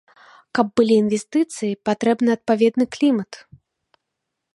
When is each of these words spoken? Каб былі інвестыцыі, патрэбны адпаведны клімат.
Каб 0.59 0.67
былі 0.79 0.95
інвестыцыі, 1.01 1.77
патрэбны 1.89 2.29
адпаведны 2.37 2.85
клімат. 2.97 3.31